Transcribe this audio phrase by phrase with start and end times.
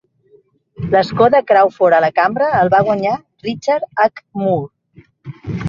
[0.95, 3.13] L'escó de Crawford a la Cambra el va guanyar
[3.49, 4.27] Richard H.
[4.43, 5.09] Moore.